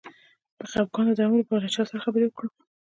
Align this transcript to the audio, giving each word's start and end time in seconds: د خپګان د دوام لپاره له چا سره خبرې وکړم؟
د 0.57 0.59
خپګان 0.71 1.05
د 1.07 1.11
دوام 1.17 1.33
لپاره 1.41 1.61
له 1.63 1.69
چا 1.75 1.81
سره 1.89 2.03
خبرې 2.05 2.25
وکړم؟ 2.27 2.51